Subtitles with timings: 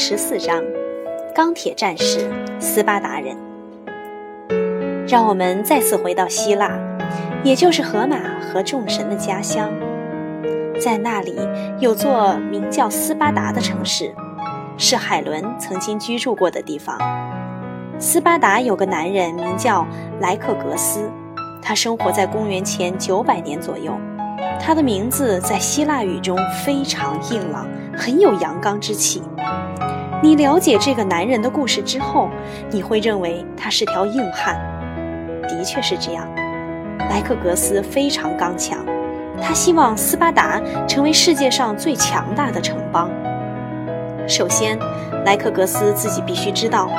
[0.00, 0.62] 十四章：
[1.34, 2.30] 钢铁战士
[2.60, 3.36] 斯巴达人。
[5.08, 6.78] 让我们再次回到希腊，
[7.42, 9.68] 也就是荷马和众神的家乡。
[10.80, 11.36] 在那里
[11.80, 14.14] 有座名叫斯巴达的城市，
[14.78, 16.96] 是海伦曾经居住过的地方。
[17.98, 19.84] 斯巴达有个男人名叫
[20.20, 21.10] 莱克格斯，
[21.60, 23.92] 他生活在公元前九百年左右。
[24.60, 29.20] 他的名字在希腊语中非常硬朗，很有阳刚之气。
[30.20, 32.28] 你了解这个男人的故事之后，
[32.70, 34.58] 你会认为他是条硬汉。
[35.48, 36.28] 的确是这样，
[37.08, 38.84] 莱克格斯非常刚强，
[39.40, 43.08] 他希望斯巴达成为世界上最强大的城邦。
[44.26, 44.76] 首先，
[45.24, 46.90] 莱克格斯自己必须知道，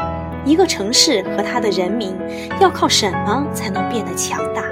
[0.45, 2.17] 一个城市和他的人民
[2.59, 4.63] 要靠什么才能变得强大。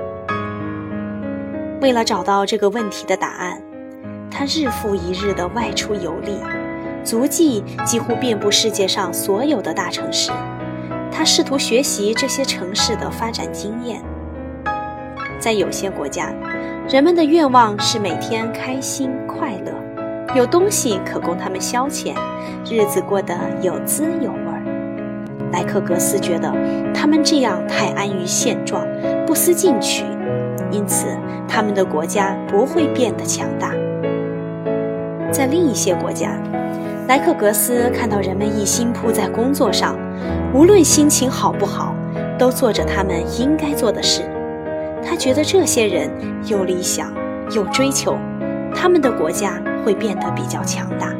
[1.81, 3.61] 为了找到这个问题的答案，
[4.31, 6.39] 他日复一日地外出游历，
[7.07, 10.29] 足迹几乎遍布世界上所有的大城市。
[11.09, 14.01] 他试图学习这些城市的发展经验。
[15.39, 16.33] 在有些国家，
[16.89, 19.71] 人们的愿望是每天开心快乐，
[20.35, 22.13] 有东西可供他们消遣，
[22.69, 24.37] 日子过得有滋有味。
[25.53, 26.53] 莱克格斯觉得
[26.93, 28.85] 他们这样太安于现状，
[29.25, 30.03] 不思进取。
[30.71, 31.07] 因此，
[31.47, 33.71] 他们的国家不会变得强大。
[35.31, 36.37] 在另一些国家，
[37.07, 39.97] 莱克格斯看到人们一心扑在工作上，
[40.53, 41.95] 无论心情好不好，
[42.37, 44.23] 都做着他们应该做的事。
[45.01, 46.11] 他觉得这些人
[46.47, 47.09] 有理想、
[47.51, 48.17] 有追求，
[48.75, 49.53] 他们的国家
[49.85, 51.13] 会变得比较强大。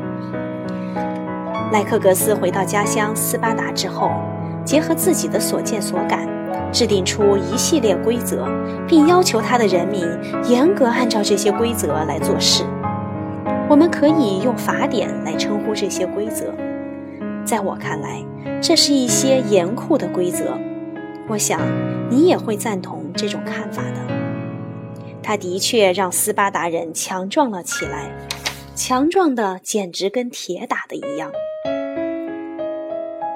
[1.72, 4.12] 莱克格斯回到家乡斯巴达之后，
[4.66, 6.28] 结合自己的所见所感。
[6.70, 8.46] 制定出一系列规则，
[8.86, 10.06] 并要求他的人民
[10.50, 12.66] 严格按照这些规则来做事。
[13.70, 16.54] 我们可以用法典来称呼这些规则。
[17.44, 18.24] 在我看来，
[18.62, 20.58] 这是一些严酷的规则。
[21.28, 21.60] 我想
[22.10, 24.08] 你也会赞同这种看法的。
[25.22, 28.10] 他的确让斯巴达人强壮了起来，
[28.74, 31.30] 强壮的简直跟铁打的一样。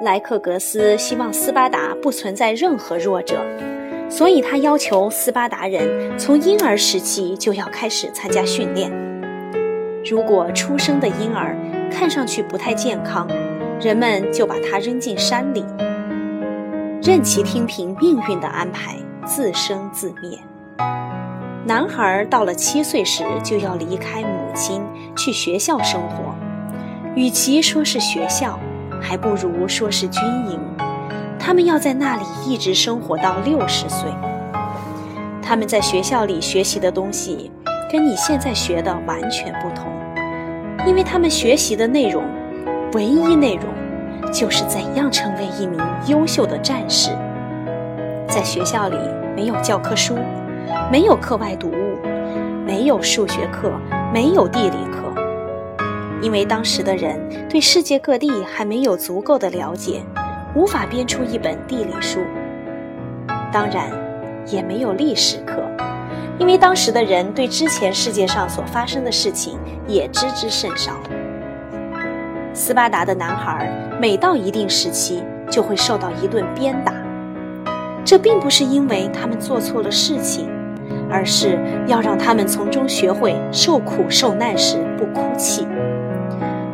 [0.01, 3.41] 莱克格斯希望斯巴达不存在任何弱者，
[4.09, 9.00] 所以他要求斯巴达人从婴儿时期就要开始参加训练。
[10.03, 11.55] 如果出生的婴儿
[11.91, 13.27] 看上去不太健康，
[13.79, 15.63] 人们就把他扔进山里，
[17.03, 18.95] 任其听凭命运的安排，
[19.25, 20.39] 自生自灭。
[21.65, 24.81] 男孩到了七岁时就要离开母亲
[25.15, 26.33] 去学校生活，
[27.15, 28.59] 与其说是学校。
[29.03, 30.59] 还不如说是军营，
[31.39, 34.11] 他们要在那里一直生活到六十岁。
[35.41, 37.51] 他们在学校里学习的东西，
[37.91, 39.90] 跟你现在学的完全不同，
[40.85, 42.23] 因为他们学习的内容，
[42.93, 43.65] 唯一内容，
[44.31, 47.11] 就是怎样成为一名优秀的战士。
[48.27, 48.97] 在学校里
[49.35, 50.17] 没有教科书，
[50.91, 51.97] 没有课外读物，
[52.65, 53.71] 没有数学课，
[54.11, 55.13] 没有地理课。
[56.21, 57.19] 因为当时的人
[57.49, 60.01] 对世界各地还没有足够的了解，
[60.55, 62.19] 无法编出一本地理书。
[63.51, 63.91] 当然，
[64.47, 65.61] 也没有历史课，
[66.41, 70.93] 因为当时的人对之前世界上所发生的事情也知之甚少。
[72.51, 73.71] 斯巴达的男孩
[74.01, 76.91] 每到一定时期就会受到一顿鞭打，
[78.03, 80.49] 这并不是因为他们做错了事情，
[81.11, 85.67] 而是要让他们从中学会受苦受难时不哭泣。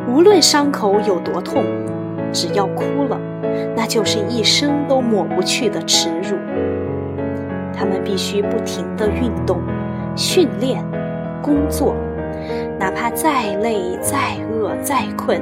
[0.08, 1.62] 无论伤口有多痛，
[2.32, 3.20] 只要哭了，
[3.76, 6.38] 那就是一生都抹不去的耻辱。
[7.78, 9.60] 他们必须不停地运动、
[10.16, 10.84] 训练、
[11.40, 11.94] 工作，
[12.76, 15.40] 哪怕再累、再饿、再困，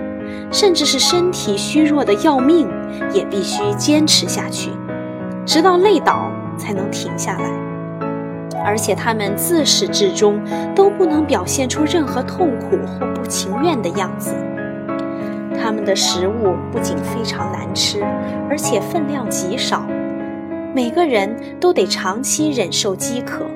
[0.52, 2.68] 甚至是身体虚弱的要命，
[3.14, 4.70] 也必须坚持下去，
[5.46, 7.50] 直到累倒才能停下来。
[8.62, 10.38] 而且他们自始至终
[10.74, 14.34] 都不能表现出任何痛苦或不情愿的样子。
[15.58, 18.02] 他们的食物不仅非常难吃，
[18.50, 19.82] 而且分量极少，
[20.76, 23.46] 每个人都得长期忍受饥渴。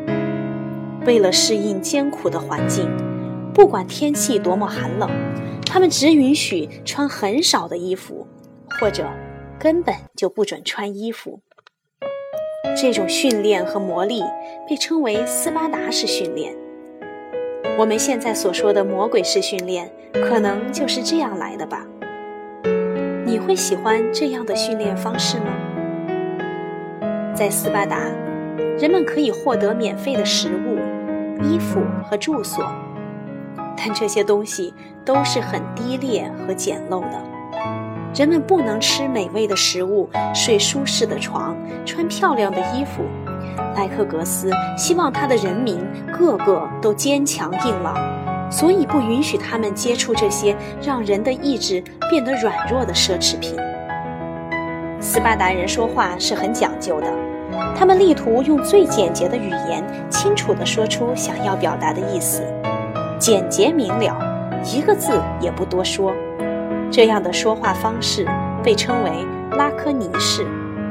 [1.05, 2.89] 为了适应艰苦的环境，
[3.53, 5.11] 不管天气多么寒冷，
[5.67, 8.27] 他们只允许穿很少的衣服，
[8.81, 9.07] 或者
[9.59, 11.41] 根本就不准穿衣服。
[12.75, 14.25] 这种训练和磨砺
[14.67, 16.57] 被称为斯巴达式训练。
[17.77, 21.87] 我们现在所说的魔鬼式训练，可能就是这样来的吧？
[23.27, 25.53] 你会喜欢这样的训练方式吗？
[27.41, 27.97] 在斯巴达，
[28.79, 30.79] 人们可以获得免费的食物、
[31.43, 32.63] 衣服和住所，
[33.79, 34.75] 但这些东西
[35.07, 37.19] 都是很低劣和简陋的。
[38.15, 41.57] 人们不能吃美味的食物、睡舒适的床、
[41.87, 43.03] 穿漂亮的衣服。
[43.75, 45.79] 莱克格斯希望他的人民
[46.13, 47.97] 个个都坚强硬朗，
[48.53, 53.57] 所以不允许他们接触这些让人的意志变得软弱的奢侈品。
[55.01, 57.07] 斯巴达人说话是很讲究的，
[57.75, 62.43] 他们力图用最简洁的语言，清楚地说出想要表达的意思，
[63.19, 64.17] 简洁明了，
[64.63, 66.13] 一个字也不多说。
[66.93, 68.27] 这样的说话方式
[68.63, 69.11] 被称为
[69.57, 70.47] 拉科尼式，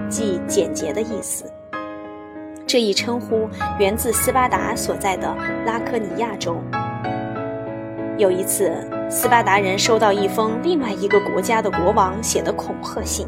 [0.10, 1.46] 即简洁的意思。
[2.66, 3.48] 这一称呼
[3.80, 5.28] 源自斯巴达所在的
[5.66, 6.58] 拉科尼亚州。
[8.18, 8.72] 有一次，
[9.10, 13.28] 斯巴达人收到一封另外一个国家的国王写的恐吓信，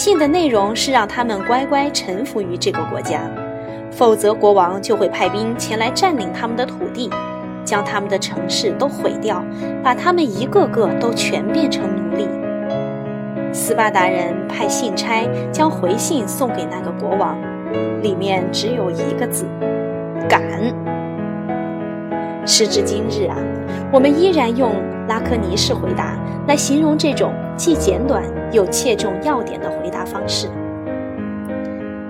[0.00, 3.20] 信的内容是让他们乖乖臣服于这个国家，
[3.90, 7.10] 否则国王就会派兵前来占领他们的土地。
[7.66, 9.44] 将他们的城市都毁掉，
[9.84, 12.26] 把他们一个个都全变成奴隶。
[13.52, 17.36] 斯巴达人派信差将回信送给那个国王，
[18.00, 19.44] 里面只有一个字：
[20.26, 20.42] 敢。
[22.46, 23.36] 时至今日啊，
[23.92, 24.72] 我们依然用
[25.06, 26.16] 拉科尼式回答
[26.48, 30.48] 来形容这种既简短又切中要点的回答方式。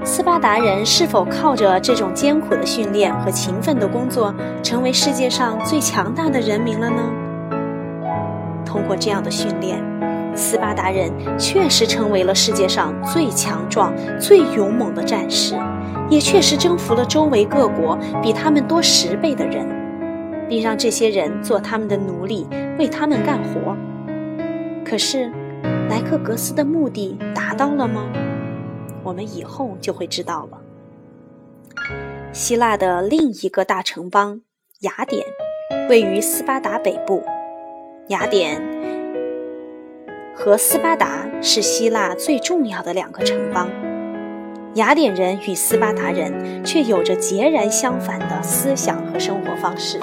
[0.03, 7.03] 斯巴达人是否靠着这种艰苦的训练和勤奋的工作，成为世界上最强大的人民了呢？
[8.65, 9.79] 通过这样的训练，
[10.35, 15.55] 斯巴达人确实成为了世界上最强壮、最勇猛的战士，
[16.09, 19.67] 也确实征服了周围各国比他们多十倍的人，
[20.49, 22.49] 并让这些人做他们的奴隶，
[22.79, 23.77] 为他们干活。
[24.83, 25.31] 可是，
[25.91, 28.09] 莱克格斯的目的达到了吗？
[29.03, 30.61] 我们以后就会知道了。
[32.33, 34.41] 希腊的另一个大城邦
[34.83, 35.27] 雅典，
[35.89, 37.25] 位于斯巴达北部。
[38.07, 38.63] 雅典
[40.33, 43.69] 和斯巴达是希腊最重要的两个城邦。
[44.75, 49.99] 雅典人与斯巴达人却有着截然相反的思想和生活方式。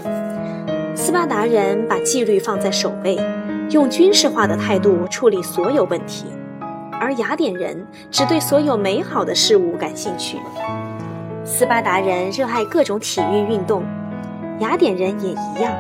[0.94, 3.18] 斯巴达人把纪律放在首位，
[3.70, 6.26] 用军事化的态度处理所有问题。
[7.00, 10.38] 而雅典人只对所有美好的事物感兴趣。
[11.46, 13.84] 斯巴达人热爱各种体育运动，
[14.60, 15.72] 雅典人也一样。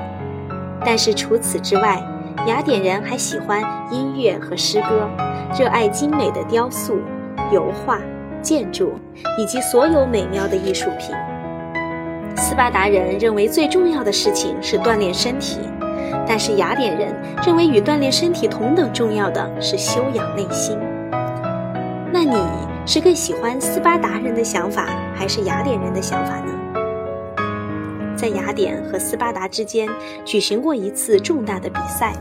[0.86, 2.00] 但是除此之外，
[2.46, 5.10] 雅典人还喜欢音乐和诗歌，
[5.58, 7.00] 热爱精美的雕塑、
[7.52, 8.00] 油画、
[8.42, 8.94] 建筑
[9.40, 11.16] 以及所有美妙的艺术品。
[12.36, 15.60] 斯巴达人认为最重要的事情是锻炼身体，
[16.28, 17.14] 但是雅典人
[17.46, 20.78] 认为与锻炼身体同等重要的是修养内心。
[22.12, 22.38] 那你
[22.86, 26.54] 是更喜欢斯巴达人的想法，还是雅典人的想法呢？
[28.16, 29.88] 在雅典和斯巴达之间
[30.26, 32.14] 举行过一次重大的比赛，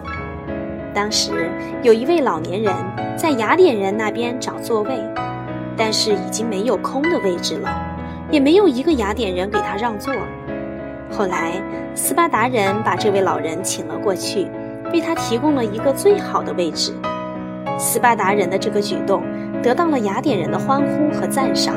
[0.93, 1.51] 当时
[1.83, 2.75] 有一位老年人
[3.17, 4.91] 在雅典人那边找座位，
[5.75, 7.71] 但是已经没有空的位置了，
[8.31, 10.13] 也没有一个雅典人给他让座。
[11.11, 11.53] 后来
[11.95, 14.49] 斯巴达人把这位老人请了过去，
[14.93, 16.93] 为他提供了一个最好的位置。
[17.79, 19.23] 斯巴达人的这个举动
[19.63, 21.75] 得到了雅典人的欢呼和赞赏。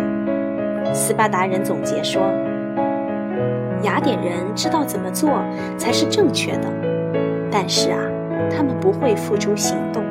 [0.93, 2.21] 斯巴达人总结说
[3.83, 5.29] ：“雅典人知道怎么做
[5.77, 6.67] 才是正确的，
[7.51, 7.99] 但是啊，
[8.49, 10.03] 他们不会付诸行动。”